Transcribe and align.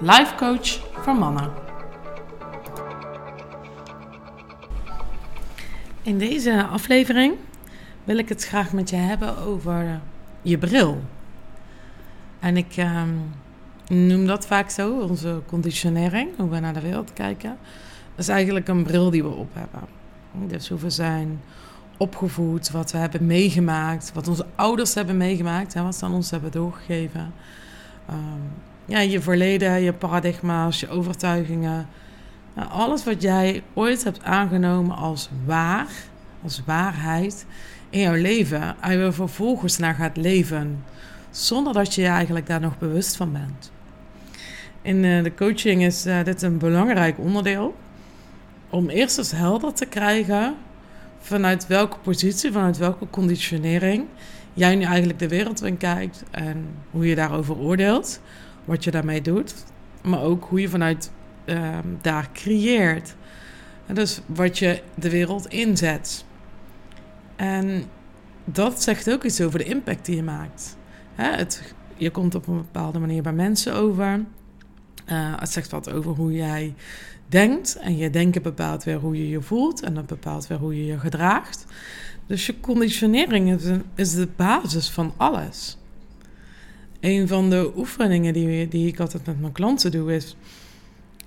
life 0.00 0.34
coach 0.36 0.68
voor 1.02 1.14
mannen. 1.14 1.50
In 6.02 6.18
deze 6.18 6.66
aflevering 6.66 7.34
wil 8.04 8.16
ik 8.18 8.28
het 8.28 8.44
graag 8.44 8.72
met 8.72 8.90
je 8.90 8.96
hebben 8.96 9.38
over 9.38 10.00
je 10.42 10.58
bril. 10.58 11.02
En 12.38 12.56
ik 12.56 12.76
ehm, 12.76 13.08
noem 13.88 14.26
dat 14.26 14.46
vaak 14.46 14.70
zo, 14.70 15.00
onze 15.00 15.40
conditionering, 15.46 16.28
hoe 16.36 16.50
we 16.50 16.60
naar 16.60 16.74
de 16.74 16.80
wereld 16.80 17.12
kijken. 17.12 17.58
Dat 18.14 18.24
is 18.24 18.28
eigenlijk 18.28 18.68
een 18.68 18.82
bril 18.82 19.10
die 19.10 19.22
we 19.22 19.28
op 19.28 19.50
hebben. 19.52 19.88
Dus 20.48 20.68
hoe 20.68 20.78
we 20.78 20.90
zijn 20.90 21.40
opgevoed, 21.96 22.70
wat 22.70 22.92
we 22.92 22.98
hebben 22.98 23.26
meegemaakt, 23.26 24.12
wat 24.12 24.28
onze 24.28 24.46
ouders 24.54 24.94
hebben 24.94 25.16
meegemaakt, 25.16 25.74
hè, 25.74 25.82
wat 25.82 25.96
ze 25.96 26.04
aan 26.04 26.14
ons 26.14 26.30
hebben 26.30 26.50
doorgegeven. 26.50 27.32
Ehm, 28.08 28.18
ja, 28.86 28.98
je 28.98 29.20
verleden, 29.20 29.80
je 29.80 29.92
paradigma's, 29.92 30.80
je 30.80 30.88
overtuigingen. 30.88 31.88
Nou, 32.54 32.70
alles 32.70 33.04
wat 33.04 33.22
jij 33.22 33.62
ooit 33.74 34.04
hebt 34.04 34.22
aangenomen 34.22 34.96
als 34.96 35.30
waar, 35.44 35.88
als 36.42 36.62
waarheid 36.66 37.46
in 37.90 38.00
jouw 38.00 38.14
leven, 38.14 38.76
en 38.80 38.98
je 38.98 39.12
vervolgens 39.12 39.78
naar 39.78 39.94
gaat 39.94 40.16
leven, 40.16 40.84
zonder 41.30 41.72
dat 41.72 41.94
je 41.94 42.02
je 42.02 42.08
eigenlijk 42.08 42.46
daar 42.46 42.60
nog 42.60 42.78
bewust 42.78 43.16
van 43.16 43.32
bent. 43.32 43.72
In 44.82 45.04
uh, 45.04 45.22
de 45.22 45.34
coaching 45.34 45.82
is 45.82 46.06
uh, 46.06 46.24
dit 46.24 46.42
een 46.42 46.58
belangrijk 46.58 47.18
onderdeel 47.18 47.76
om 48.70 48.88
eerst 48.88 49.18
eens 49.18 49.30
helder 49.30 49.72
te 49.72 49.86
krijgen 49.86 50.54
vanuit 51.20 51.66
welke 51.66 51.98
positie, 51.98 52.52
vanuit 52.52 52.76
welke 52.76 53.06
conditionering 53.10 54.06
jij 54.56 54.76
nu 54.76 54.84
eigenlijk 54.84 55.18
de 55.18 55.28
wereld 55.28 55.62
in 55.62 55.76
kijkt 55.76 56.24
en 56.30 56.66
hoe 56.90 57.06
je 57.06 57.14
daarover 57.14 57.56
oordeelt, 57.56 58.20
wat 58.66 58.84
je 58.84 58.90
daarmee 58.90 59.22
doet, 59.22 59.54
maar 60.02 60.22
ook 60.22 60.44
hoe 60.44 60.60
je 60.60 60.68
vanuit 60.68 61.10
uh, 61.44 61.78
daar 62.00 62.28
creëert. 62.32 63.14
En 63.86 63.94
dus 63.94 64.20
wat 64.26 64.58
je 64.58 64.82
de 64.94 65.10
wereld 65.10 65.46
inzet. 65.46 66.24
En 67.36 67.84
dat 68.44 68.82
zegt 68.82 69.10
ook 69.10 69.24
iets 69.24 69.40
over 69.40 69.58
de 69.58 69.64
impact 69.64 70.04
die 70.04 70.16
je 70.16 70.22
maakt. 70.22 70.76
Hè, 71.14 71.30
het, 71.30 71.74
je 71.96 72.10
komt 72.10 72.34
op 72.34 72.46
een 72.46 72.56
bepaalde 72.56 72.98
manier 72.98 73.22
bij 73.22 73.32
mensen 73.32 73.74
over. 73.74 74.24
Uh, 75.10 75.34
het 75.38 75.50
zegt 75.50 75.70
wat 75.70 75.92
over 75.92 76.12
hoe 76.12 76.32
jij 76.32 76.74
denkt. 77.28 77.76
En 77.76 77.96
je 77.96 78.10
denken 78.10 78.42
bepaalt 78.42 78.84
weer 78.84 78.98
hoe 78.98 79.16
je 79.16 79.28
je 79.28 79.42
voelt. 79.42 79.82
En 79.82 79.94
dat 79.94 80.06
bepaalt 80.06 80.46
weer 80.46 80.58
hoe 80.58 80.76
je 80.76 80.86
je 80.86 80.98
gedraagt. 80.98 81.64
Dus 82.26 82.46
je 82.46 82.60
conditionering 82.60 83.54
is, 83.54 83.70
is 83.94 84.14
de 84.14 84.28
basis 84.36 84.90
van 84.90 85.12
alles. 85.16 85.78
Een 87.00 87.28
van 87.28 87.50
de 87.50 87.72
oefeningen 87.76 88.32
die, 88.32 88.68
die 88.68 88.86
ik 88.86 89.00
altijd 89.00 89.26
met 89.26 89.40
mijn 89.40 89.52
klanten 89.52 89.90
doe 89.90 90.14
is... 90.14 90.36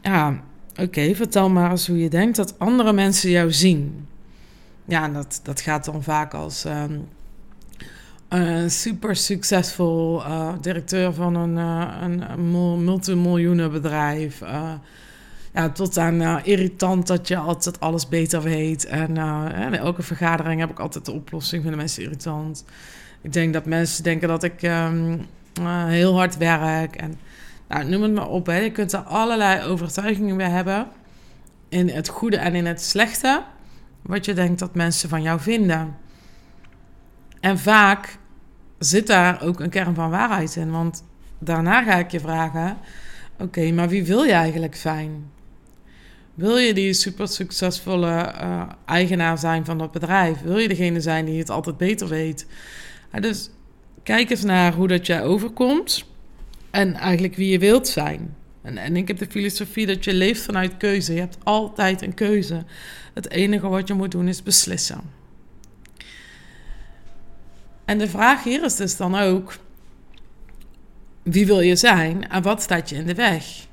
Ja, 0.01 0.43
oké, 0.81 1.15
vertel 1.15 1.49
maar 1.49 1.71
eens 1.71 1.87
hoe 1.87 1.97
je 1.97 2.09
denkt 2.09 2.35
dat 2.35 2.59
andere 2.59 2.93
mensen 2.93 3.29
jou 3.29 3.51
zien. 3.51 4.07
Ja, 4.85 5.07
dat, 5.07 5.39
dat 5.43 5.61
gaat 5.61 5.85
dan 5.85 6.03
vaak 6.03 6.33
als... 6.33 6.65
Um, 6.65 7.07
een 8.29 8.71
super 8.71 9.15
succesvol 9.15 10.21
uh, 10.21 10.53
directeur 10.61 11.13
van 11.13 11.35
een, 11.35 11.57
uh, 11.57 11.95
een 12.01 12.83
multimiljoenenbedrijf. 12.83 14.41
Uh, 14.41 14.71
ja, 15.53 15.69
tot 15.69 15.97
aan 15.97 16.43
irritant 16.43 17.07
dat 17.07 17.27
je 17.27 17.37
altijd 17.37 17.79
alles 17.79 18.07
beter 18.07 18.41
weet. 18.41 18.85
En 18.85 19.17
in 19.55 19.75
elke 19.75 20.01
vergadering 20.01 20.59
heb 20.59 20.69
ik 20.69 20.79
altijd 20.79 21.05
de 21.05 21.11
oplossing. 21.11 21.61
Vinden 21.61 21.79
mensen 21.79 22.03
irritant. 22.03 22.65
Ik 23.21 23.33
denk 23.33 23.53
dat 23.53 23.65
mensen 23.65 24.03
denken 24.03 24.27
dat 24.27 24.43
ik 24.43 24.61
um, 24.61 25.25
heel 25.67 26.15
hard 26.17 26.37
werk. 26.37 26.95
En 26.95 27.19
nou, 27.67 27.85
noem 27.85 28.01
het 28.01 28.13
maar 28.13 28.27
op. 28.27 28.45
Hè. 28.45 28.57
Je 28.57 28.71
kunt 28.71 28.93
er 28.93 28.99
allerlei 28.99 29.63
overtuigingen 29.63 30.37
bij 30.37 30.49
hebben. 30.49 30.87
In 31.69 31.89
het 31.89 32.07
goede 32.07 32.37
en 32.37 32.55
in 32.55 32.65
het 32.65 32.81
slechte. 32.81 33.43
Wat 34.01 34.25
je 34.25 34.33
denkt 34.33 34.59
dat 34.59 34.75
mensen 34.75 35.09
van 35.09 35.21
jou 35.21 35.39
vinden. 35.39 35.95
En 37.39 37.59
vaak 37.59 38.17
zit 38.79 39.07
daar 39.07 39.41
ook 39.41 39.59
een 39.59 39.69
kern 39.69 39.95
van 39.95 40.09
waarheid 40.09 40.55
in. 40.55 40.71
Want 40.71 41.03
daarna 41.39 41.83
ga 41.83 41.95
ik 41.95 42.11
je 42.11 42.19
vragen: 42.19 42.77
oké, 43.39 43.71
maar 43.71 43.89
wie 43.89 44.05
wil 44.05 44.23
je 44.23 44.31
eigenlijk 44.31 44.75
zijn? 44.75 45.31
Wil 46.33 46.57
je 46.57 46.73
die 46.73 46.93
super 46.93 47.27
succesvolle 47.27 48.33
uh, 48.41 48.61
eigenaar 48.85 49.37
zijn 49.37 49.65
van 49.65 49.77
dat 49.77 49.91
bedrijf? 49.91 50.41
Wil 50.41 50.57
je 50.57 50.67
degene 50.67 51.01
zijn 51.01 51.25
die 51.25 51.39
het 51.39 51.49
altijd 51.49 51.77
beter 51.77 52.07
weet? 52.07 52.47
dus 53.19 53.49
kijk 54.03 54.29
eens 54.29 54.43
naar 54.43 54.73
hoe 54.73 54.87
dat 54.87 55.05
jij 55.05 55.23
overkomt 55.23 56.05
en 56.69 56.93
eigenlijk 56.93 57.35
wie 57.35 57.51
je 57.51 57.59
wilt 57.59 57.87
zijn. 57.87 58.35
En, 58.61 58.77
en 58.77 58.95
ik 58.95 59.07
heb 59.07 59.17
de 59.17 59.27
filosofie 59.29 59.85
dat 59.85 60.03
je 60.03 60.13
leeft 60.13 60.41
vanuit 60.41 60.77
keuze. 60.77 61.13
Je 61.13 61.19
hebt 61.19 61.37
altijd 61.43 62.01
een 62.01 62.13
keuze. 62.13 62.63
Het 63.13 63.29
enige 63.29 63.67
wat 63.67 63.87
je 63.87 63.93
moet 63.93 64.11
doen 64.11 64.27
is 64.27 64.43
beslissen. 64.43 65.01
En 67.85 67.97
de 67.97 68.09
vraag 68.09 68.43
hier 68.43 68.63
is 68.63 68.75
dus 68.75 68.97
dan 68.97 69.15
ook: 69.15 69.57
wie 71.23 71.45
wil 71.45 71.59
je 71.59 71.75
zijn 71.75 72.29
en 72.29 72.41
wat 72.41 72.61
staat 72.61 72.89
je 72.89 72.95
in 72.95 73.05
de 73.05 73.15
weg? 73.15 73.67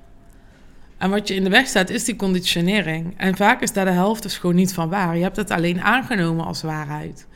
En 0.98 1.10
wat 1.10 1.28
je 1.28 1.34
in 1.34 1.44
de 1.44 1.50
weg 1.50 1.66
staat 1.66 1.90
is 1.90 2.04
die 2.04 2.16
conditionering. 2.16 3.14
En 3.16 3.36
vaak 3.36 3.62
is 3.62 3.72
daar 3.72 3.84
de 3.84 3.90
helft 3.90 4.22
dus 4.22 4.38
gewoon 4.38 4.56
niet 4.56 4.74
van 4.74 4.88
waar. 4.88 5.16
Je 5.16 5.22
hebt 5.22 5.36
het 5.36 5.50
alleen 5.50 5.80
aangenomen 5.80 6.44
als 6.44 6.62
waarheid. 6.62 7.26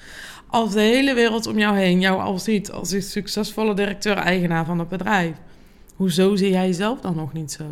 Als 0.51 0.73
de 0.73 0.81
hele 0.81 1.15
wereld 1.15 1.47
om 1.47 1.59
jou 1.59 1.77
heen 1.77 2.01
jou 2.01 2.21
al 2.21 2.39
ziet 2.39 2.71
als 2.71 2.91
een 2.91 3.03
succesvolle 3.03 3.75
directeur-eigenaar 3.75 4.65
van 4.65 4.79
het 4.79 4.89
bedrijf, 4.89 5.37
hoezo 5.97 6.37
zie 6.37 6.51
jij 6.51 6.67
jezelf 6.67 7.01
dan 7.01 7.17
nog 7.17 7.33
niet 7.33 7.53
zo? 7.53 7.65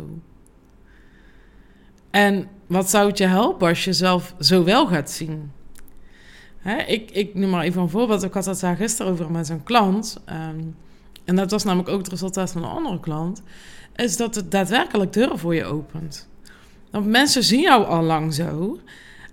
En 2.09 2.47
wat 2.67 2.89
zou 2.89 3.07
het 3.07 3.17
je 3.17 3.25
helpen 3.25 3.67
als 3.67 3.83
je 3.83 3.93
zelf 3.93 4.35
zo 4.39 4.63
wel 4.63 4.87
gaat 4.87 5.11
zien? 5.11 5.51
Hè, 6.59 6.77
ik, 6.77 7.11
ik 7.11 7.35
noem 7.35 7.49
maar 7.49 7.63
even 7.63 7.81
een 7.81 7.89
voorbeeld. 7.89 8.23
Ik 8.23 8.33
had 8.33 8.45
het 8.45 8.59
daar 8.59 8.75
gisteren 8.75 9.11
over 9.11 9.31
met 9.31 9.49
een 9.49 9.63
klant. 9.63 10.21
Ehm, 10.25 10.59
en 11.25 11.35
dat 11.35 11.51
was 11.51 11.63
namelijk 11.63 11.89
ook 11.89 11.97
het 11.97 12.07
resultaat 12.07 12.51
van 12.51 12.63
een 12.63 12.69
andere 12.69 12.99
klant. 12.99 13.41
Is 13.95 14.17
dat 14.17 14.35
het 14.35 14.51
daadwerkelijk 14.51 15.13
deuren 15.13 15.39
voor 15.39 15.55
je 15.55 15.65
opent. 15.65 16.27
Want 16.91 17.05
mensen 17.05 17.43
zien 17.43 17.61
jou 17.61 17.85
al 17.85 18.01
lang 18.01 18.33
zo. 18.33 18.79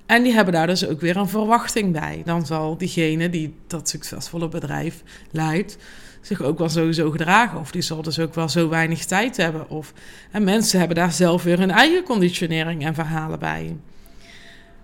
En 0.07 0.23
die 0.23 0.33
hebben 0.33 0.55
daar 0.55 0.67
dus 0.67 0.87
ook 0.87 1.01
weer 1.01 1.17
een 1.17 1.29
verwachting 1.29 1.93
bij. 1.93 2.23
Dan 2.25 2.47
zal 2.47 2.77
diegene 2.77 3.31
die 3.31 3.55
dat 3.67 3.89
succesvolle 3.89 4.49
bedrijf 4.49 5.03
leidt 5.31 5.79
zich 6.21 6.43
ook 6.43 6.59
wel 6.59 6.69
sowieso 6.69 7.11
gedragen. 7.11 7.59
Of 7.59 7.71
die 7.71 7.83
zal 7.83 8.03
dus 8.03 8.19
ook 8.19 8.35
wel 8.35 8.49
zo 8.49 8.69
weinig 8.69 9.05
tijd 9.05 9.37
hebben. 9.37 9.71
Of, 9.71 9.93
en 10.31 10.45
mensen 10.45 10.79
hebben 10.79 10.97
daar 10.97 11.13
zelf 11.13 11.43
weer 11.43 11.59
hun 11.59 11.71
eigen 11.71 12.03
conditionering 12.03 12.85
en 12.85 12.95
verhalen 12.95 13.39
bij. 13.39 13.77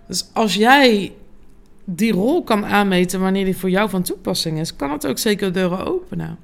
Dus 0.07 0.29
als 0.33 0.53
jij 0.53 1.13
die 1.85 2.11
rol 2.11 2.43
kan 2.43 2.65
aanmeten 2.65 3.19
wanneer 3.19 3.45
die 3.45 3.57
voor 3.57 3.69
jou 3.69 3.89
van 3.89 4.03
toepassing 4.03 4.59
is, 4.59 4.75
kan 4.75 4.91
het 4.91 5.07
ook 5.07 5.17
zeker 5.17 5.53
deuren 5.53 5.85
openen. 5.85 6.37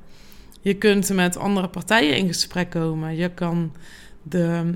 Je 0.61 0.73
kunt 0.73 1.09
met 1.13 1.37
andere 1.37 1.67
partijen 1.67 2.17
in 2.17 2.27
gesprek 2.27 2.69
komen. 2.69 3.15
Je 3.15 3.29
kan 3.29 3.71
de, 4.23 4.73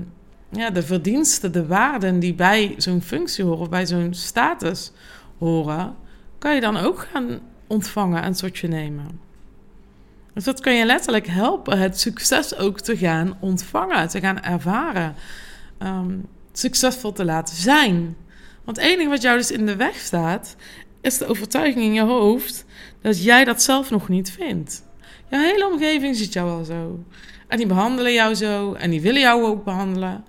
ja, 0.50 0.70
de 0.70 0.82
verdiensten, 0.82 1.52
de 1.52 1.66
waarden 1.66 2.18
die 2.18 2.34
bij 2.34 2.74
zo'n 2.76 3.02
functie 3.02 3.44
horen, 3.44 3.70
bij 3.70 3.86
zo'n 3.86 4.14
status 4.14 4.92
horen, 5.38 5.94
kan 6.38 6.54
je 6.54 6.60
dan 6.60 6.76
ook 6.76 7.08
gaan 7.12 7.40
ontvangen 7.66 8.22
en 8.22 8.32
tot 8.32 8.58
je 8.58 8.68
nemen. 8.68 9.20
Dus 10.34 10.44
dat 10.44 10.60
kan 10.60 10.74
je 10.74 10.84
letterlijk 10.84 11.26
helpen 11.26 11.78
het 11.78 12.00
succes 12.00 12.56
ook 12.56 12.80
te 12.80 12.96
gaan 12.96 13.36
ontvangen, 13.40 14.08
te 14.08 14.20
gaan 14.20 14.42
ervaren, 14.42 15.14
um, 15.78 16.26
succesvol 16.52 17.12
te 17.12 17.24
laten 17.24 17.56
zijn. 17.56 18.16
Want 18.64 18.76
het 18.76 18.86
enige 18.86 19.08
wat 19.08 19.22
jou 19.22 19.38
dus 19.38 19.50
in 19.50 19.66
de 19.66 19.76
weg 19.76 19.96
staat, 19.96 20.56
is 21.00 21.18
de 21.18 21.26
overtuiging 21.26 21.84
in 21.84 21.92
je 21.92 22.02
hoofd 22.02 22.64
dat 23.00 23.22
jij 23.22 23.44
dat 23.44 23.62
zelf 23.62 23.90
nog 23.90 24.08
niet 24.08 24.30
vindt. 24.30 24.84
Je 25.30 25.36
hele 25.36 25.66
omgeving 25.66 26.16
ziet 26.16 26.32
jou 26.32 26.50
al 26.50 26.64
zo. 26.64 27.04
En 27.54 27.60
die 27.60 27.68
behandelen 27.68 28.12
jou 28.12 28.34
zo 28.34 28.72
en 28.72 28.90
die 28.90 29.00
willen 29.00 29.20
jou 29.20 29.44
ook 29.44 29.64
behandelen. 29.64 30.24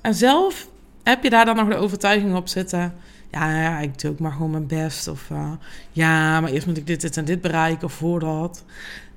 En 0.00 0.14
zelf 0.14 0.68
heb 1.02 1.22
je 1.22 1.30
daar 1.30 1.44
dan 1.44 1.56
nog 1.56 1.68
de 1.68 1.76
overtuiging 1.76 2.36
op 2.36 2.48
zitten. 2.48 2.94
Ja, 3.30 3.78
ik 3.78 3.98
doe 3.98 4.10
ook 4.10 4.18
maar 4.18 4.32
gewoon 4.32 4.50
mijn 4.50 4.66
best. 4.66 5.08
Of 5.08 5.28
uh, 5.32 5.52
ja, 5.92 6.40
maar 6.40 6.50
eerst 6.50 6.66
moet 6.66 6.76
ik 6.76 6.86
dit, 6.86 7.00
dit 7.00 7.16
en 7.16 7.24
dit 7.24 7.40
bereiken 7.40 7.84
of 7.84 7.92
voor 7.92 8.20
dat. 8.20 8.64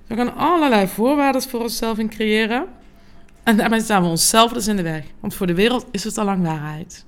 We 0.07 0.15
gaan 0.15 0.35
allerlei 0.35 0.87
voorwaarden 0.87 1.41
voor 1.41 1.61
onszelf 1.61 1.97
in 1.97 2.09
creëren. 2.09 2.65
En 3.43 3.57
daarmee 3.57 3.81
staan 3.81 4.03
we 4.03 4.09
onszelf 4.09 4.53
dus 4.53 4.67
in 4.67 4.75
de 4.75 4.81
weg. 4.81 5.03
Want 5.19 5.33
voor 5.33 5.47
de 5.47 5.55
wereld 5.55 5.85
is 5.91 6.03
het 6.03 6.17
al 6.17 6.25
lang 6.25 6.43
waarheid. 6.43 7.05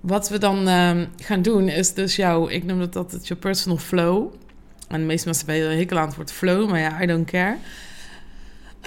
Wat 0.00 0.28
we 0.28 0.38
dan 0.38 0.68
uh, 0.68 0.90
gaan 1.16 1.42
doen 1.42 1.68
is 1.68 1.94
dus 1.94 2.16
jouw, 2.16 2.48
ik 2.48 2.64
noem 2.64 2.78
dat 2.78 2.96
altijd 2.96 3.28
je 3.28 3.36
personal 3.36 3.78
flow. 3.78 4.32
En 4.92 5.00
de 5.00 5.06
meeste 5.06 5.26
mensen 5.26 5.46
weten 5.46 5.76
hekel 5.76 5.98
aan 5.98 6.06
het 6.06 6.16
woord 6.16 6.32
flow, 6.32 6.70
maar 6.70 6.80
ja, 6.80 7.02
I 7.02 7.06
don't 7.06 7.30
care. 7.30 7.56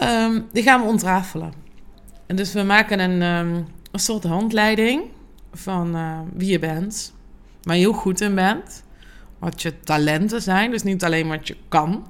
Um, 0.03 0.47
die 0.51 0.63
gaan 0.63 0.81
we 0.81 0.87
ontrafelen. 0.87 1.53
En 2.25 2.35
dus 2.35 2.53
we 2.53 2.63
maken 2.63 2.99
een, 2.99 3.21
um, 3.21 3.65
een 3.91 3.99
soort 3.99 4.23
handleiding 4.23 5.03
van 5.53 5.95
uh, 5.95 6.19
wie 6.33 6.51
je 6.51 6.59
bent, 6.59 7.13
waar 7.63 7.75
je 7.75 7.81
heel 7.81 7.93
goed 7.93 8.21
in 8.21 8.35
bent, 8.35 8.83
wat 9.39 9.61
je 9.61 9.79
talenten 9.79 10.41
zijn, 10.41 10.71
dus 10.71 10.83
niet 10.83 11.03
alleen 11.03 11.27
wat 11.27 11.47
je 11.47 11.57
kan. 11.67 12.07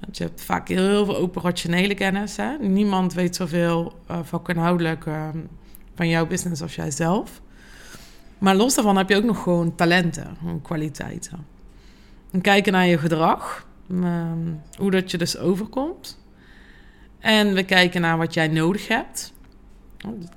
Want 0.00 0.16
je 0.16 0.24
hebt 0.24 0.42
vaak 0.42 0.68
heel 0.68 1.04
veel 1.04 1.16
operationele 1.16 1.94
kennis. 1.94 2.36
Hè? 2.36 2.56
Niemand 2.58 3.14
weet 3.14 3.36
zoveel 3.36 4.00
uh, 4.10 4.18
vakinhoudelijk 4.22 5.04
uh, 5.04 5.28
van 5.94 6.08
jouw 6.08 6.26
business 6.26 6.62
als 6.62 6.74
jij 6.74 6.90
zelf. 6.90 7.40
Maar 8.38 8.56
los 8.56 8.74
daarvan 8.74 8.96
heb 8.96 9.08
je 9.08 9.16
ook 9.16 9.24
nog 9.24 9.42
gewoon 9.42 9.74
talenten, 9.74 10.36
gewoon 10.38 10.62
kwaliteiten. 10.62 11.46
En 12.30 12.40
kijken 12.40 12.72
naar 12.72 12.86
je 12.86 12.98
gedrag, 12.98 13.66
um, 13.90 14.60
hoe 14.76 14.90
dat 14.90 15.10
je 15.10 15.18
dus 15.18 15.38
overkomt. 15.38 16.18
En 17.18 17.54
we 17.54 17.62
kijken 17.62 18.00
naar 18.00 18.18
wat 18.18 18.34
jij 18.34 18.48
nodig 18.48 18.88
hebt. 18.88 19.32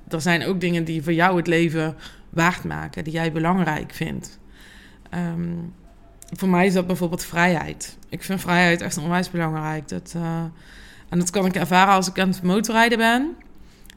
Er 0.08 0.20
zijn 0.20 0.44
ook 0.44 0.60
dingen 0.60 0.84
die 0.84 1.02
voor 1.02 1.12
jou 1.12 1.36
het 1.36 1.46
leven 1.46 1.96
waard 2.30 2.64
maken, 2.64 3.04
die 3.04 3.12
jij 3.12 3.32
belangrijk 3.32 3.92
vindt. 3.92 4.38
Um, 5.14 5.74
voor 6.32 6.48
mij 6.48 6.66
is 6.66 6.72
dat 6.72 6.86
bijvoorbeeld 6.86 7.24
vrijheid. 7.24 7.98
Ik 8.08 8.22
vind 8.22 8.40
vrijheid 8.40 8.80
echt 8.80 8.98
onwijs 8.98 9.30
belangrijk. 9.30 9.88
Dat, 9.88 10.12
uh, 10.16 10.42
en 11.08 11.18
dat 11.18 11.30
kan 11.30 11.46
ik 11.46 11.54
ervaren 11.54 11.94
als 11.94 12.08
ik 12.08 12.18
aan 12.18 12.28
het 12.28 12.42
motorrijden 12.42 12.98
ben. 12.98 13.36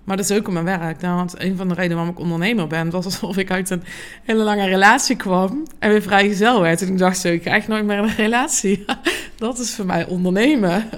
Maar 0.06 0.18
dat 0.18 0.30
is 0.30 0.38
ook 0.38 0.48
in 0.48 0.54
mijn 0.54 0.66
werk. 0.66 1.02
Nou, 1.02 1.16
want 1.16 1.42
een 1.42 1.58
van 1.58 1.68
de 1.68 1.74
redenen 1.74 1.98
waarom 1.98 2.16
ik 2.16 2.22
ondernemer 2.22 2.68
ben, 2.68 2.90
was 2.90 3.06
alsof 3.06 3.38
ik 3.38 3.52
uit 3.52 3.70
een 3.70 3.84
hele 4.24 4.44
lange 4.44 4.66
relatie 4.66 5.16
kwam 5.16 5.64
en 5.80 5.90
weer 5.90 6.02
vrijgezel 6.02 6.62
werd. 6.62 6.82
En 6.82 6.88
ik 6.88 6.98
dacht 6.98 7.18
zo, 7.18 7.28
ik 7.28 7.42
krijg 7.42 7.68
nooit 7.68 7.86
meer 7.86 7.98
een 7.98 8.16
relatie. 8.16 8.86
dat 9.38 9.60
is 9.60 9.76
voor 9.76 9.86
mij 9.86 10.06
ondernemen. 10.06 10.90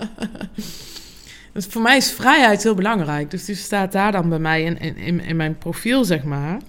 dus 1.53 1.65
voor 1.65 1.81
mij 1.81 1.97
is 1.97 2.11
vrijheid 2.11 2.63
heel 2.63 2.75
belangrijk. 2.75 3.31
Dus 3.31 3.45
die 3.45 3.55
staat 3.55 3.91
daar 3.91 4.11
dan 4.11 4.29
bij 4.29 4.39
mij 4.39 4.63
in, 4.63 4.79
in, 4.97 5.19
in 5.19 5.35
mijn 5.35 5.57
profiel, 5.57 6.05
zeg 6.05 6.23
maar. 6.23 6.59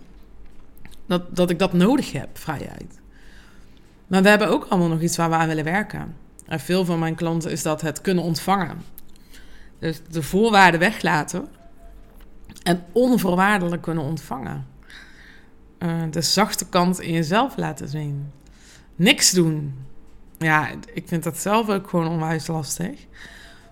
Dat, 1.07 1.37
dat 1.37 1.51
ik 1.51 1.59
dat 1.59 1.73
nodig 1.73 2.13
heb, 2.13 2.29
vrijheid. 2.33 2.99
Maar 4.07 4.23
we 4.23 4.29
hebben 4.29 4.49
ook 4.49 4.67
allemaal 4.69 4.89
nog 4.89 5.01
iets 5.01 5.17
waar 5.17 5.31
we 5.31 5.37
aan 5.37 5.49
willen 5.49 5.65
werken. 5.65 6.15
En 6.47 6.61
veel 6.61 6.85
van 6.85 6.99
mijn 6.99 7.15
klanten 7.15 7.51
is 7.51 7.63
dat 7.63 7.81
het 7.81 8.01
kunnen 8.01 8.25
ontvangen. 8.25 8.83
Dus 9.79 10.01
de 10.11 10.23
voorwaarden 10.23 10.81
weglaten 10.81 11.49
en 12.69 12.85
onvoorwaardelijk 12.93 13.83
kunnen 13.83 14.05
ontvangen. 14.05 14.67
Uh, 15.79 16.03
de 16.11 16.21
zachte 16.21 16.69
kant 16.69 17.01
in 17.01 17.13
jezelf 17.13 17.57
laten 17.57 17.89
zien. 17.89 18.33
Niks 18.97 19.31
doen. 19.31 19.75
Ja, 20.39 20.69
ik 20.95 21.09
vind 21.09 21.23
dat 21.23 21.39
zelf 21.39 21.69
ook 21.69 21.89
gewoon 21.89 22.09
onwijs 22.09 22.47
lastig. 22.47 23.07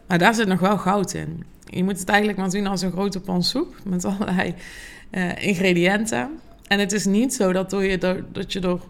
Maar 0.06 0.18
daar 0.18 0.34
zit 0.34 0.46
nog 0.46 0.60
wel 0.60 0.78
goud 0.78 1.14
in. 1.14 1.44
Je 1.64 1.84
moet 1.84 1.98
het 1.98 2.08
eigenlijk 2.08 2.38
maar 2.38 2.50
zien 2.50 2.66
als 2.66 2.82
een 2.82 2.92
grote 2.92 3.20
pan 3.20 3.42
soep 3.42 3.76
met 3.84 4.04
allerlei 4.04 4.54
uh, 5.10 5.46
ingrediënten. 5.46 6.40
En 6.66 6.78
het 6.78 6.92
is 6.92 7.04
niet 7.04 7.34
zo 7.34 7.52
dat, 7.52 7.70
door 7.70 7.84
je, 7.84 8.24
dat 8.32 8.52
je 8.52 8.60
door 8.60 8.80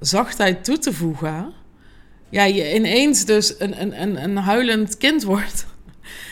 zachtheid 0.00 0.64
toe 0.64 0.78
te 0.78 0.92
voegen, 0.92 1.52
ja, 2.28 2.44
je 2.44 2.74
ineens 2.74 3.24
dus 3.24 3.60
een, 3.60 3.80
een, 3.80 4.02
een, 4.02 4.22
een 4.22 4.36
huilend 4.36 4.96
kind 4.96 5.22
wordt. 5.22 5.66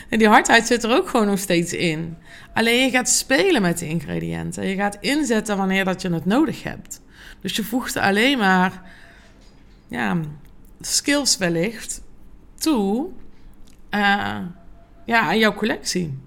En 0.09 0.17
die 0.17 0.27
hardheid 0.27 0.67
zit 0.67 0.83
er 0.83 0.95
ook 0.95 1.09
gewoon 1.09 1.27
nog 1.27 1.39
steeds 1.39 1.73
in. 1.73 2.17
Alleen 2.53 2.83
je 2.83 2.89
gaat 2.89 3.09
spelen 3.09 3.61
met 3.61 3.79
de 3.79 3.87
ingrediënten. 3.87 4.67
Je 4.67 4.75
gaat 4.75 4.97
inzetten 4.99 5.57
wanneer 5.57 5.85
dat 5.85 6.01
je 6.01 6.09
het 6.09 6.25
nodig 6.25 6.63
hebt. 6.63 7.01
Dus 7.41 7.55
je 7.55 7.63
voegt 7.63 7.97
alleen 7.97 8.37
maar 8.37 8.81
ja, 9.87 10.17
skills 10.81 11.37
wellicht 11.37 12.01
toe 12.55 13.09
uh, 13.91 14.37
ja, 15.05 15.19
aan 15.19 15.37
jouw 15.37 15.53
collectie. 15.53 16.17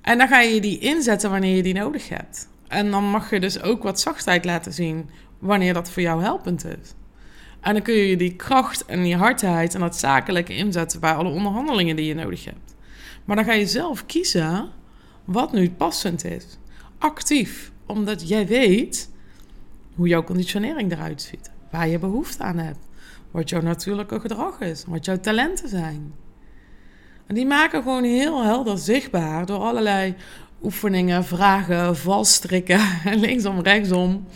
En 0.00 0.18
dan 0.18 0.28
ga 0.28 0.40
je 0.40 0.60
die 0.60 0.78
inzetten 0.78 1.30
wanneer 1.30 1.56
je 1.56 1.62
die 1.62 1.74
nodig 1.74 2.08
hebt. 2.08 2.48
En 2.68 2.90
dan 2.90 3.04
mag 3.04 3.30
je 3.30 3.40
dus 3.40 3.62
ook 3.62 3.82
wat 3.82 4.00
zachtheid 4.00 4.44
laten 4.44 4.72
zien 4.72 5.10
wanneer 5.38 5.74
dat 5.74 5.90
voor 5.90 6.02
jou 6.02 6.22
helpend 6.22 6.64
is. 6.64 6.94
En 7.60 7.72
dan 7.72 7.82
kun 7.82 7.94
je 7.94 8.16
die 8.16 8.36
kracht 8.36 8.84
en 8.84 9.02
die 9.02 9.16
hardheid 9.16 9.74
en 9.74 9.80
dat 9.80 9.96
zakelijke 9.96 10.56
inzetten 10.56 11.00
bij 11.00 11.12
alle 11.12 11.28
onderhandelingen 11.28 11.96
die 11.96 12.06
je 12.06 12.14
nodig 12.14 12.44
hebt. 12.44 12.74
Maar 13.24 13.36
dan 13.36 13.44
ga 13.44 13.52
je 13.52 13.66
zelf 13.66 14.06
kiezen 14.06 14.68
wat 15.24 15.52
nu 15.52 15.70
passend 15.70 16.24
is. 16.24 16.58
Actief, 16.98 17.72
omdat 17.86 18.28
jij 18.28 18.46
weet 18.46 19.10
hoe 19.94 20.08
jouw 20.08 20.24
conditionering 20.24 20.92
eruit 20.92 21.22
ziet, 21.22 21.50
waar 21.70 21.88
je 21.88 21.98
behoefte 21.98 22.42
aan 22.42 22.58
hebt, 22.58 22.78
wat 23.30 23.48
jouw 23.48 23.60
natuurlijke 23.60 24.20
gedrag 24.20 24.60
is, 24.60 24.84
wat 24.86 25.04
jouw 25.04 25.20
talenten 25.20 25.68
zijn. 25.68 26.14
En 27.26 27.34
die 27.34 27.46
maken 27.46 27.82
gewoon 27.82 28.04
heel 28.04 28.44
helder 28.44 28.78
zichtbaar 28.78 29.46
door 29.46 29.58
allerlei 29.58 30.14
oefeningen, 30.62 31.24
vragen, 31.24 31.96
valstrikken, 31.96 32.80
linksom, 33.24 33.60
rechtsom. 33.60 34.26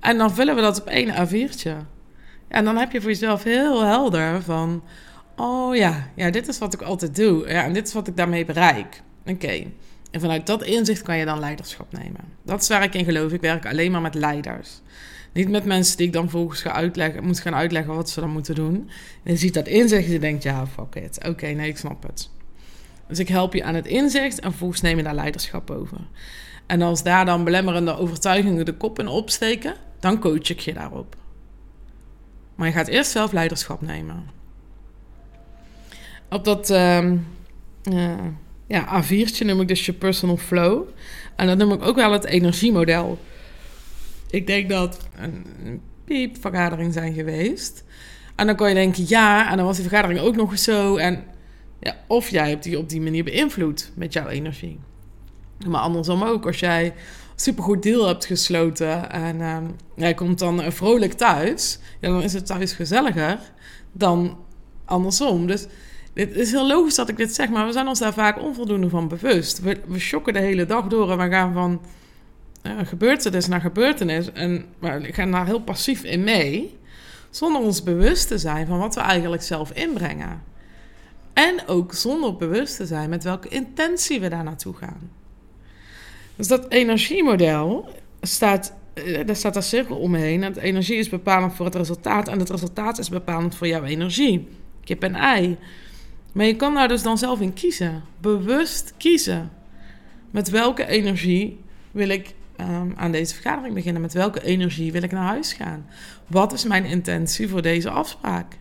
En 0.00 0.18
dan 0.18 0.34
vullen 0.34 0.54
we 0.54 0.60
dat 0.60 0.80
op 0.80 0.86
één 0.86 1.28
A4'tje. 1.28 1.76
En 2.52 2.64
dan 2.64 2.76
heb 2.76 2.92
je 2.92 3.00
voor 3.00 3.10
jezelf 3.10 3.42
heel 3.42 3.84
helder 3.84 4.42
van... 4.42 4.82
Oh 5.36 5.76
ja, 5.76 6.08
ja, 6.16 6.30
dit 6.30 6.48
is 6.48 6.58
wat 6.58 6.74
ik 6.74 6.82
altijd 6.82 7.16
doe. 7.16 7.48
Ja, 7.48 7.64
en 7.64 7.72
dit 7.72 7.86
is 7.86 7.92
wat 7.92 8.08
ik 8.08 8.16
daarmee 8.16 8.44
bereik. 8.44 9.02
Oké. 9.26 9.64
En 10.10 10.20
vanuit 10.20 10.46
dat 10.46 10.62
inzicht 10.62 11.02
kan 11.02 11.16
je 11.16 11.24
dan 11.24 11.38
leiderschap 11.38 11.92
nemen. 11.92 12.20
Dat 12.44 12.62
is 12.62 12.68
waar 12.68 12.82
ik 12.82 12.94
in 12.94 13.04
geloof. 13.04 13.32
Ik 13.32 13.40
werk 13.40 13.66
alleen 13.66 13.90
maar 13.90 14.00
met 14.00 14.14
leiders. 14.14 14.80
Niet 15.32 15.48
met 15.48 15.64
mensen 15.64 15.96
die 15.96 16.06
ik 16.06 16.12
dan 16.12 16.30
volgens 16.30 16.60
ga 16.60 16.72
uitleggen, 16.72 17.24
moet 17.24 17.40
gaan 17.40 17.54
uitleggen 17.54 17.94
wat 17.94 18.10
ze 18.10 18.20
dan 18.20 18.30
moeten 18.30 18.54
doen. 18.54 18.90
En 19.22 19.32
je 19.32 19.36
ziet 19.36 19.54
dat 19.54 19.66
inzicht 19.66 20.06
en 20.06 20.12
je 20.12 20.18
denkt, 20.18 20.42
ja, 20.42 20.66
fuck 20.66 21.02
it. 21.04 21.28
Oké, 21.28 21.46
nee, 21.46 21.68
ik 21.68 21.78
snap 21.78 22.02
het. 22.02 22.30
Dus 23.08 23.18
ik 23.18 23.28
help 23.28 23.54
je 23.54 23.64
aan 23.64 23.74
het 23.74 23.86
inzicht 23.86 24.40
en 24.40 24.50
vervolgens 24.50 24.80
neem 24.80 24.96
je 24.96 25.02
daar 25.02 25.14
leiderschap 25.14 25.70
over. 25.70 25.98
En 26.66 26.82
als 26.82 27.02
daar 27.02 27.24
dan 27.24 27.44
belemmerende 27.44 27.96
overtuigingen 27.96 28.64
de 28.64 28.76
kop 28.76 28.98
in 28.98 29.08
opsteken, 29.08 29.74
dan 30.00 30.20
coach 30.20 30.48
ik 30.48 30.60
je 30.60 30.74
daarop. 30.74 31.16
Maar 32.62 32.70
je 32.70 32.76
gaat 32.76 32.88
eerst 32.88 33.10
zelf 33.10 33.32
leiderschap 33.32 33.80
nemen. 33.80 34.30
Op 36.30 36.44
dat 36.44 36.70
uh, 36.70 37.10
uh, 37.84 38.14
ja, 38.66 39.02
A4'tje 39.02 39.46
noem 39.46 39.60
ik 39.60 39.68
dus 39.68 39.86
je 39.86 39.92
personal 39.92 40.36
flow. 40.36 40.82
En 41.36 41.46
dat 41.46 41.58
noem 41.58 41.72
ik 41.72 41.82
ook 41.82 41.96
wel 41.96 42.12
het 42.12 42.24
energiemodel. 42.24 43.18
Ik 44.30 44.46
denk 44.46 44.68
dat 44.68 45.08
een 45.16 45.80
piepvergadering 46.04 46.92
zijn 46.92 47.14
geweest. 47.14 47.84
En 48.34 48.46
dan 48.46 48.56
kon 48.56 48.68
je 48.68 48.74
denken, 48.74 49.04
ja, 49.08 49.50
en 49.50 49.56
dan 49.56 49.66
was 49.66 49.76
die 49.76 49.88
vergadering 49.88 50.20
ook 50.20 50.36
nog 50.36 50.50
eens 50.50 50.64
zo. 50.64 50.96
En 50.96 51.24
ja, 51.80 51.96
of 52.06 52.28
jij 52.28 52.48
hebt 52.48 52.62
die 52.62 52.78
op 52.78 52.88
die 52.88 53.00
manier 53.00 53.24
beïnvloed 53.24 53.92
met 53.94 54.12
jouw 54.12 54.26
energie. 54.26 54.78
Maar 55.66 55.80
andersom 55.80 56.22
ook, 56.22 56.46
als 56.46 56.58
jij 56.58 56.94
supergoed 57.42 57.82
deal 57.82 58.06
hebt 58.06 58.24
gesloten 58.24 59.10
en 59.10 59.36
uh, 59.36 59.56
jij 59.94 60.14
komt 60.14 60.38
dan 60.38 60.72
vrolijk 60.72 61.12
thuis, 61.12 61.78
ja, 62.00 62.08
dan 62.08 62.22
is 62.22 62.32
het 62.32 62.46
thuis 62.46 62.72
gezelliger 62.72 63.38
dan 63.92 64.38
andersom. 64.84 65.46
Dus 65.46 65.66
het 66.14 66.36
is 66.36 66.50
heel 66.50 66.66
logisch 66.66 66.94
dat 66.94 67.08
ik 67.08 67.16
dit 67.16 67.34
zeg, 67.34 67.48
maar 67.48 67.66
we 67.66 67.72
zijn 67.72 67.88
ons 67.88 67.98
daar 67.98 68.12
vaak 68.12 68.42
onvoldoende 68.42 68.88
van 68.88 69.08
bewust. 69.08 69.60
We, 69.60 69.80
we 69.86 69.98
shocken 69.98 70.32
de 70.32 70.38
hele 70.38 70.66
dag 70.66 70.86
door 70.86 71.10
en 71.10 71.18
we 71.18 71.28
gaan 71.28 71.52
van 71.52 71.80
gebeurtenis 72.84 73.46
naar 73.46 73.60
gebeurtenis 73.60 74.32
en 74.32 74.64
we 74.78 75.12
gaan 75.12 75.30
daar 75.30 75.46
heel 75.46 75.60
passief 75.60 76.02
in 76.04 76.24
mee, 76.24 76.78
zonder 77.30 77.62
ons 77.62 77.82
bewust 77.82 78.28
te 78.28 78.38
zijn 78.38 78.66
van 78.66 78.78
wat 78.78 78.94
we 78.94 79.00
eigenlijk 79.00 79.42
zelf 79.42 79.72
inbrengen. 79.72 80.42
En 81.32 81.66
ook 81.66 81.94
zonder 81.94 82.36
bewust 82.36 82.76
te 82.76 82.86
zijn 82.86 83.10
met 83.10 83.24
welke 83.24 83.48
intentie 83.48 84.20
we 84.20 84.28
daar 84.28 84.44
naartoe 84.44 84.74
gaan. 84.74 85.10
Dus 86.36 86.48
dat 86.48 86.68
energiemodel 86.68 87.88
staat, 88.20 88.74
eh, 88.94 89.26
daar 89.26 89.36
staat 89.36 89.56
een 89.56 89.62
cirkel 89.62 89.96
omheen. 89.96 90.42
En 90.42 90.58
energie 90.58 90.96
is 90.96 91.08
bepalend 91.08 91.54
voor 91.54 91.64
het 91.64 91.74
resultaat 91.74 92.28
en 92.28 92.38
het 92.38 92.50
resultaat 92.50 92.98
is 92.98 93.08
bepalend 93.08 93.54
voor 93.54 93.66
jouw 93.66 93.82
energie. 93.82 94.48
Kip 94.84 95.02
en 95.02 95.14
ei. 95.14 95.56
Maar 96.32 96.46
je 96.46 96.56
kan 96.56 96.74
daar 96.74 96.88
dus 96.88 97.02
dan 97.02 97.18
zelf 97.18 97.40
in 97.40 97.52
kiezen. 97.52 98.02
Bewust 98.20 98.94
kiezen. 98.96 99.50
Met 100.30 100.50
welke 100.50 100.86
energie 100.86 101.60
wil 101.90 102.08
ik 102.08 102.34
um, 102.60 102.92
aan 102.96 103.12
deze 103.12 103.34
vergadering 103.34 103.74
beginnen? 103.74 104.02
Met 104.02 104.12
welke 104.12 104.44
energie 104.44 104.92
wil 104.92 105.02
ik 105.02 105.12
naar 105.12 105.26
huis 105.26 105.52
gaan? 105.52 105.86
Wat 106.26 106.52
is 106.52 106.64
mijn 106.64 106.84
intentie 106.84 107.48
voor 107.48 107.62
deze 107.62 107.90
afspraak? 107.90 108.58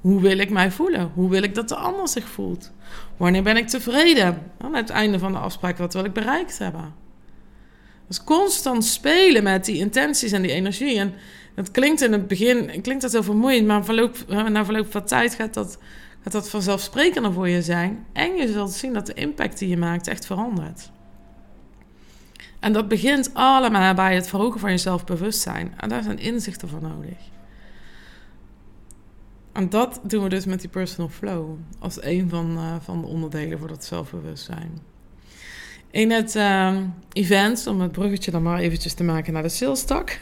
Hoe 0.00 0.20
wil 0.20 0.38
ik 0.38 0.50
mij 0.50 0.70
voelen? 0.70 1.10
Hoe 1.14 1.30
wil 1.30 1.42
ik 1.42 1.54
dat 1.54 1.68
de 1.68 1.76
ander 1.76 2.08
zich 2.08 2.28
voelt? 2.28 2.72
Wanneer 3.16 3.42
ben 3.42 3.56
ik 3.56 3.68
tevreden? 3.68 4.42
Aan 4.58 4.74
het 4.74 4.90
einde 4.90 5.18
van 5.18 5.32
de 5.32 5.38
afspraak, 5.38 5.78
wat 5.78 5.94
wil 5.94 6.04
ik 6.04 6.12
bereikt 6.12 6.58
hebben? 6.58 7.01
Dus 8.12 8.24
constant 8.24 8.84
spelen 8.84 9.42
met 9.42 9.64
die 9.64 9.76
intenties 9.76 10.32
en 10.32 10.42
die 10.42 10.50
energie. 10.50 10.98
En 10.98 11.14
het 11.54 11.70
klinkt 11.70 12.00
in 12.00 12.12
het 12.12 12.26
begin 12.26 12.80
klinkt 12.82 13.02
dat 13.02 13.12
heel 13.12 13.22
vermoeiend, 13.22 13.66
maar 13.66 13.84
verloop, 13.84 14.16
na 14.28 14.64
verloop 14.64 14.90
van 14.90 15.04
tijd 15.04 15.34
gaat 15.34 15.54
dat, 15.54 15.78
Het 16.22 16.32
dat 16.32 16.50
vanzelfsprekender 16.50 17.32
voor 17.32 17.48
je 17.48 17.62
zijn. 17.62 18.06
En 18.12 18.36
je 18.36 18.52
zult 18.52 18.72
zien 18.72 18.92
dat 18.92 19.06
de 19.06 19.14
impact 19.14 19.58
die 19.58 19.68
je 19.68 19.76
maakt 19.76 20.06
echt 20.06 20.26
verandert. 20.26 20.90
En 22.60 22.72
dat 22.72 22.88
begint 22.88 23.34
allemaal 23.34 23.94
bij 23.94 24.14
het 24.14 24.28
verhogen 24.28 24.60
van 24.60 24.70
je 24.70 24.78
zelfbewustzijn. 24.78 25.74
En 25.76 25.88
daar 25.88 26.02
zijn 26.02 26.18
inzichten 26.18 26.68
voor 26.68 26.82
nodig. 26.82 27.18
En 29.52 29.68
dat 29.68 30.00
doen 30.02 30.22
we 30.22 30.28
dus 30.28 30.44
met 30.44 30.60
die 30.60 30.70
personal 30.70 31.08
flow. 31.08 31.56
Als 31.78 32.02
een 32.02 32.28
van, 32.28 32.56
uh, 32.56 32.74
van 32.80 33.00
de 33.00 33.06
onderdelen 33.06 33.58
voor 33.58 33.68
dat 33.68 33.84
zelfbewustzijn. 33.84 34.91
In 35.92 36.10
het 36.10 36.34
uh, 36.34 36.76
event, 37.12 37.66
om 37.66 37.80
het 37.80 37.92
bruggetje 37.92 38.30
dan 38.30 38.42
maar 38.42 38.58
eventjes 38.58 38.94
te 38.94 39.04
maken 39.04 39.32
naar 39.32 39.42
de 39.42 39.48
sales 39.48 39.84
talk. 39.84 40.10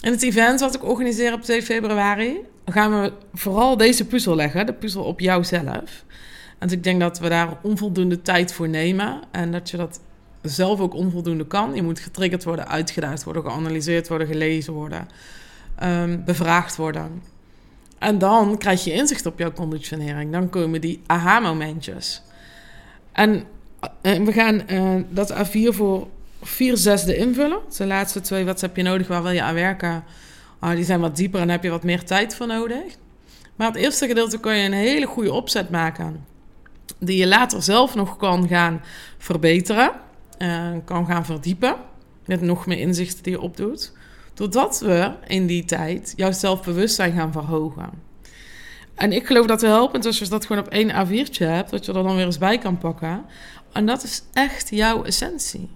In 0.00 0.12
het 0.12 0.22
event 0.22 0.60
wat 0.60 0.74
ik 0.74 0.84
organiseer 0.84 1.32
op 1.32 1.42
2 1.42 1.62
februari... 1.62 2.36
gaan 2.64 3.00
we 3.00 3.12
vooral 3.34 3.76
deze 3.76 4.06
puzzel 4.06 4.34
leggen. 4.34 4.66
De 4.66 4.72
puzzel 4.72 5.02
op 5.02 5.20
jouzelf. 5.20 6.04
En 6.58 6.70
ik 6.70 6.84
denk 6.84 7.00
dat 7.00 7.18
we 7.18 7.28
daar 7.28 7.58
onvoldoende 7.62 8.22
tijd 8.22 8.52
voor 8.52 8.68
nemen. 8.68 9.20
En 9.30 9.52
dat 9.52 9.70
je 9.70 9.76
dat 9.76 10.00
zelf 10.42 10.80
ook 10.80 10.94
onvoldoende 10.94 11.46
kan. 11.46 11.74
Je 11.74 11.82
moet 11.82 12.00
getriggerd 12.00 12.44
worden, 12.44 12.68
uitgedaagd 12.68 13.24
worden, 13.24 13.42
geanalyseerd 13.42 14.08
worden, 14.08 14.26
gelezen 14.26 14.72
worden, 14.72 15.08
um, 15.82 16.24
bevraagd 16.24 16.76
worden. 16.76 17.22
En 17.98 18.18
dan 18.18 18.58
krijg 18.58 18.84
je 18.84 18.92
inzicht 18.92 19.26
op 19.26 19.38
jouw 19.38 19.52
conditionering. 19.52 20.32
Dan 20.32 20.50
komen 20.50 20.80
die 20.80 21.02
aha-momentjes. 21.06 22.22
En, 23.12 23.30
en, 23.32 23.44
we 24.02 24.32
gaan 24.32 24.62
uh, 24.70 25.02
dat 25.08 25.32
A4 25.32 25.68
voor 25.68 26.08
vier 26.42 26.76
zesde 26.76 27.16
invullen. 27.16 27.58
De 27.76 27.86
laatste 27.86 28.20
twee, 28.20 28.44
wat 28.44 28.60
heb 28.60 28.76
je 28.76 28.82
nodig, 28.82 29.08
waar 29.08 29.22
wil 29.22 29.32
je 29.32 29.42
aan 29.42 29.54
werken? 29.54 30.04
Uh, 30.64 30.70
die 30.70 30.84
zijn 30.84 31.00
wat 31.00 31.16
dieper 31.16 31.40
en 31.40 31.48
heb 31.48 31.62
je 31.62 31.70
wat 31.70 31.82
meer 31.82 32.04
tijd 32.04 32.34
voor 32.34 32.46
nodig. 32.46 32.82
Maar 33.56 33.66
het 33.66 33.76
eerste 33.76 34.06
gedeelte 34.06 34.38
kan 34.38 34.56
je 34.56 34.64
een 34.64 34.72
hele 34.72 35.06
goede 35.06 35.32
opzet 35.32 35.70
maken. 35.70 36.24
Die 36.98 37.16
je 37.18 37.26
later 37.26 37.62
zelf 37.62 37.94
nog 37.94 38.16
kan 38.16 38.48
gaan 38.48 38.82
verbeteren. 39.18 39.90
Uh, 40.38 40.68
kan 40.84 41.06
gaan 41.06 41.24
verdiepen. 41.24 41.76
Met 42.24 42.40
nog 42.40 42.66
meer 42.66 42.78
inzichten 42.78 43.22
die 43.22 43.32
je 43.32 43.40
opdoet. 43.40 43.92
Doordat 44.34 44.80
we 44.80 45.12
in 45.26 45.46
die 45.46 45.64
tijd 45.64 46.12
jouw 46.16 46.32
zelfbewustzijn 46.32 47.12
gaan 47.12 47.32
verhogen. 47.32 47.90
En 48.94 49.12
ik 49.12 49.26
geloof 49.26 49.46
dat 49.46 49.60
het 49.60 49.70
helpend 49.70 50.06
als 50.06 50.18
je 50.18 50.28
dat 50.28 50.46
gewoon 50.46 50.62
op 50.62 50.72
één 50.72 50.90
A4'tje 50.90 51.44
hebt, 51.44 51.70
dat 51.70 51.84
je 51.84 51.92
er 51.92 52.02
dan 52.02 52.16
weer 52.16 52.24
eens 52.24 52.38
bij 52.38 52.58
kan 52.58 52.78
pakken. 52.78 53.24
En 53.76 53.86
dat 53.86 54.02
is 54.02 54.22
echt 54.32 54.70
jouw 54.70 55.04
essentie. 55.04 55.70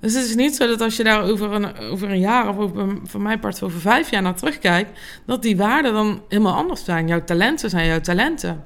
Dus 0.00 0.14
het 0.14 0.24
is 0.24 0.34
niet 0.34 0.56
zo 0.56 0.66
dat 0.66 0.80
als 0.80 0.96
je 0.96 1.04
daar 1.04 1.22
over 1.22 1.52
een, 1.52 1.76
over 1.76 2.10
een 2.10 2.18
jaar 2.18 2.48
of 2.48 2.56
over, 2.56 2.98
van 3.04 3.22
mijn 3.22 3.40
part 3.40 3.62
over 3.62 3.80
vijf 3.80 4.10
jaar 4.10 4.22
naar 4.22 4.34
terugkijkt, 4.34 4.98
dat 5.26 5.42
die 5.42 5.56
waarden 5.56 5.92
dan 5.92 6.22
helemaal 6.28 6.54
anders 6.54 6.84
zijn. 6.84 7.06
Jouw 7.06 7.24
talenten 7.24 7.70
zijn 7.70 7.86
jouw 7.86 8.00
talenten. 8.00 8.64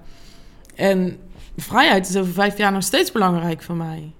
En 0.75 1.19
vrijheid 1.57 2.09
is 2.09 2.17
over 2.17 2.33
vijf 2.33 2.59
jaar 2.59 2.73
nog 2.73 2.83
steeds 2.83 3.12
belangrijk 3.12 3.62
voor 3.62 3.76
mij. 3.76 4.12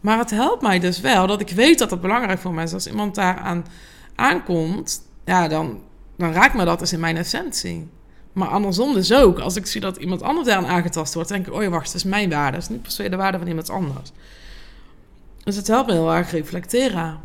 Maar 0.00 0.18
het 0.18 0.30
helpt 0.30 0.62
mij 0.62 0.78
dus 0.78 1.00
wel 1.00 1.26
dat 1.26 1.40
ik 1.40 1.50
weet 1.50 1.78
dat 1.78 1.90
het 1.90 2.00
belangrijk 2.00 2.38
voor 2.38 2.54
mij 2.54 2.64
is. 2.64 2.72
Als 2.72 2.86
iemand 2.86 3.14
daaraan 3.14 3.66
aankomt, 4.14 5.02
ja, 5.24 5.48
dan, 5.48 5.80
dan 6.16 6.32
raakt 6.32 6.54
me 6.54 6.64
dat 6.64 6.78
dus 6.78 6.92
in 6.92 7.00
mijn 7.00 7.16
essentie. 7.16 7.88
Maar 8.32 8.48
andersom 8.48 8.94
dus 8.94 9.14
ook. 9.14 9.38
Als 9.38 9.56
ik 9.56 9.66
zie 9.66 9.80
dat 9.80 9.96
iemand 9.96 10.22
anders 10.22 10.46
daaraan 10.46 10.70
aangetast 10.70 11.14
wordt, 11.14 11.28
denk 11.28 11.46
ik: 11.46 11.52
oh 11.52 11.62
ja, 11.62 11.68
wacht, 11.68 11.86
dat 11.86 11.94
is 11.94 12.04
mijn 12.04 12.30
waarde. 12.30 12.52
Dat 12.52 12.62
is 12.62 12.68
niet 12.68 12.82
per 12.82 12.90
se 12.90 13.08
de 13.08 13.16
waarde 13.16 13.38
van 13.38 13.46
iemand 13.46 13.70
anders. 13.70 14.12
Dus 15.44 15.56
het 15.56 15.66
helpt 15.66 15.86
me 15.86 15.92
heel 15.92 16.14
erg 16.14 16.30
reflecteren. 16.30 17.20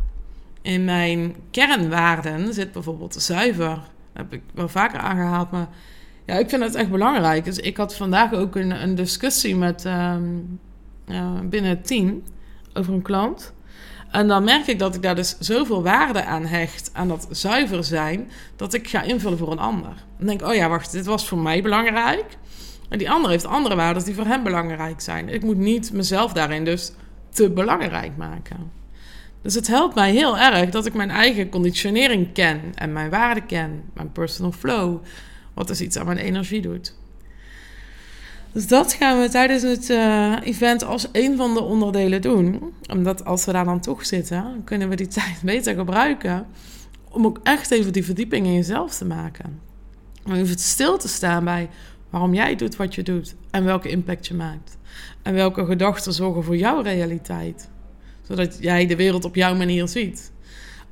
In 0.61 0.85
mijn 0.85 1.35
kernwaarden 1.51 2.53
zit 2.53 2.71
bijvoorbeeld 2.71 3.15
zuiver. 3.15 3.69
Dat 3.69 3.83
heb 4.13 4.33
ik 4.33 4.41
wel 4.53 4.67
vaker 4.67 4.99
aangehaald, 4.99 5.51
maar 5.51 5.67
ja, 6.25 6.33
ik 6.33 6.49
vind 6.49 6.63
het 6.63 6.75
echt 6.75 6.89
belangrijk. 6.89 7.45
Dus 7.45 7.57
ik 7.57 7.77
had 7.77 7.95
vandaag 7.95 8.33
ook 8.33 8.55
een, 8.55 8.81
een 8.81 8.95
discussie 8.95 9.55
met 9.55 9.85
uh, 9.85 10.15
binnen 11.43 11.69
het 11.69 11.87
team 11.87 12.23
over 12.73 12.93
een 12.93 13.01
klant. 13.01 13.53
En 14.15 14.27
dan 14.27 14.43
merk 14.43 14.67
ik 14.67 14.79
dat 14.79 14.95
ik 14.95 15.01
daar 15.01 15.15
dus 15.15 15.35
zoveel 15.39 15.83
waarde 15.83 16.25
aan 16.25 16.45
hecht, 16.45 16.89
aan 16.93 17.07
dat 17.07 17.27
zuiver 17.29 17.83
zijn, 17.83 18.31
dat 18.55 18.73
ik 18.73 18.87
ga 18.87 19.01
invullen 19.01 19.37
voor 19.37 19.51
een 19.51 19.59
ander. 19.59 19.93
Dan 20.17 20.27
denk 20.27 20.41
ik, 20.41 20.47
oh 20.47 20.55
ja, 20.55 20.69
wacht, 20.69 20.91
dit 20.91 21.05
was 21.05 21.27
voor 21.27 21.37
mij 21.37 21.61
belangrijk. 21.61 22.25
En 22.89 22.97
die 22.97 23.09
ander 23.09 23.31
heeft 23.31 23.45
andere 23.45 23.75
waarden 23.75 24.03
die 24.05 24.15
voor 24.15 24.25
hem 24.25 24.43
belangrijk 24.43 25.01
zijn. 25.01 25.29
Ik 25.29 25.43
moet 25.43 25.57
niet 25.57 25.93
mezelf 25.93 26.33
daarin 26.33 26.65
dus 26.65 26.91
te 27.29 27.49
belangrijk 27.49 28.17
maken. 28.17 28.71
Dus 29.41 29.53
het 29.53 29.67
helpt 29.67 29.95
mij 29.95 30.11
heel 30.11 30.37
erg 30.37 30.69
dat 30.69 30.85
ik 30.85 30.93
mijn 30.93 31.11
eigen 31.11 31.49
conditionering 31.49 32.33
ken 32.33 32.61
en 32.75 32.93
mijn 32.93 33.09
waarden 33.09 33.45
ken, 33.45 33.83
mijn 33.93 34.11
personal 34.11 34.51
flow, 34.51 35.03
wat 35.53 35.67
dus 35.67 35.81
iets 35.81 35.97
aan 35.97 36.05
mijn 36.05 36.17
energie 36.17 36.61
doet. 36.61 36.95
Dus 38.55 38.67
dat 38.67 38.93
gaan 38.93 39.19
we 39.19 39.29
tijdens 39.29 39.63
het 39.63 39.89
uh, 39.89 40.35
event 40.43 40.83
als 40.83 41.07
een 41.11 41.37
van 41.37 41.53
de 41.53 41.61
onderdelen 41.61 42.21
doen. 42.21 42.73
Omdat 42.91 43.25
als 43.25 43.45
we 43.45 43.51
daar 43.51 43.65
dan 43.65 43.79
toch 43.79 44.05
zitten, 44.05 44.61
kunnen 44.63 44.89
we 44.89 44.95
die 44.95 45.07
tijd 45.21 45.41
beter 45.43 45.75
gebruiken. 45.75 46.47
Om 47.09 47.25
ook 47.25 47.39
echt 47.43 47.71
even 47.71 47.93
die 47.93 48.05
verdieping 48.05 48.45
in 48.45 48.53
jezelf 48.53 48.95
te 48.95 49.05
maken. 49.05 49.61
Om 50.25 50.33
even 50.33 50.59
stil 50.59 50.97
te 50.97 51.07
staan 51.07 51.43
bij 51.43 51.69
waarom 52.09 52.33
jij 52.33 52.55
doet 52.55 52.75
wat 52.75 52.95
je 52.95 53.03
doet. 53.03 53.35
En 53.51 53.63
welke 53.63 53.89
impact 53.89 54.27
je 54.27 54.33
maakt. 54.33 54.77
En 55.21 55.33
welke 55.33 55.65
gedachten 55.65 56.13
zorgen 56.13 56.43
voor 56.43 56.57
jouw 56.57 56.81
realiteit. 56.81 57.69
Zodat 58.21 58.57
jij 58.59 58.85
de 58.85 58.95
wereld 58.95 59.25
op 59.25 59.35
jouw 59.35 59.55
manier 59.55 59.87
ziet. 59.87 60.31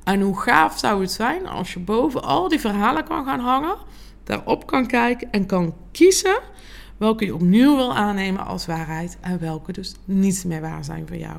En 0.02 0.20
hoe 0.20 0.40
gaaf 0.40 0.78
zou 0.78 1.00
het 1.00 1.12
zijn 1.12 1.46
als 1.46 1.72
je 1.72 1.78
boven 1.78 2.22
al 2.22 2.48
die 2.48 2.60
verhalen 2.60 3.04
kan 3.04 3.24
gaan 3.24 3.40
hangen. 3.40 3.76
Daarop 4.24 4.66
kan 4.66 4.86
kijken 4.86 5.30
en 5.30 5.46
kan 5.46 5.74
kiezen 5.92 6.52
welke 6.96 7.24
je 7.24 7.34
opnieuw 7.34 7.76
wil 7.76 7.94
aannemen 7.94 8.46
als 8.46 8.66
waarheid 8.66 9.16
en 9.20 9.40
welke 9.40 9.72
dus 9.72 9.94
niet 10.04 10.44
meer 10.44 10.60
waar 10.60 10.84
zijn 10.84 11.06
voor 11.06 11.16
jou. 11.16 11.38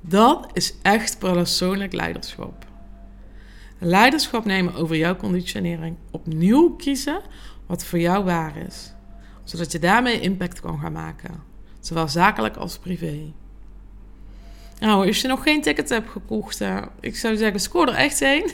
Dat 0.00 0.50
is 0.52 0.74
echt 0.82 1.18
persoonlijk 1.18 1.92
leiderschap. 1.92 2.66
Leiderschap 3.78 4.44
nemen 4.44 4.74
over 4.74 4.96
jouw 4.96 5.16
conditionering. 5.16 5.96
Opnieuw 6.10 6.70
kiezen 6.70 7.20
wat 7.66 7.84
voor 7.84 7.98
jou 7.98 8.24
waar 8.24 8.56
is. 8.56 8.92
Zodat 9.44 9.72
je 9.72 9.78
daarmee 9.78 10.20
impact 10.20 10.60
kan 10.60 10.78
gaan 10.78 10.92
maken. 10.92 11.42
Zowel 11.80 12.08
zakelijk 12.08 12.56
als 12.56 12.78
privé. 12.78 13.32
Nou, 14.78 15.06
als 15.06 15.20
je 15.20 15.28
nog 15.28 15.42
geen 15.42 15.62
ticket 15.62 15.88
hebt 15.88 16.10
gekocht, 16.10 16.60
ik 17.00 17.16
zou 17.16 17.36
zeggen, 17.36 17.60
scoor 17.60 17.88
er 17.88 17.94
echt 17.94 18.20
één. 18.20 18.50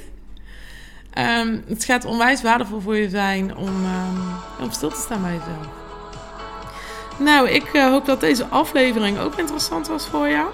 Um, 1.19 1.65
het 1.67 1.85
gaat 1.85 2.05
onwijs 2.05 2.43
waardevol 2.43 2.81
voor 2.81 2.97
je 2.97 3.09
zijn 3.09 3.57
om, 3.57 3.69
um, 3.69 4.21
om 4.61 4.71
stil 4.71 4.89
te 4.89 5.01
staan 5.01 5.23
bij 5.23 5.33
jezelf. 5.33 5.78
Nou, 7.19 7.49
ik 7.49 7.75
uh, 7.75 7.89
hoop 7.89 8.05
dat 8.05 8.21
deze 8.21 8.47
aflevering 8.49 9.19
ook 9.19 9.35
interessant 9.35 9.87
was 9.87 10.07
voor 10.07 10.29
jou. 10.29 10.47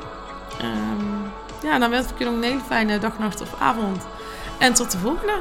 Um, 0.62 1.33
ja, 1.62 1.78
dan 1.78 1.90
wens 1.90 2.11
ik 2.11 2.18
je 2.18 2.25
nog 2.25 2.35
een 2.35 2.42
hele 2.42 2.61
fijne 2.66 2.99
dag, 2.99 3.18
nacht 3.18 3.40
of 3.40 3.54
avond. 3.59 4.06
En 4.59 4.75
tot 4.75 4.90
de 4.90 4.99
volgende. 4.99 5.33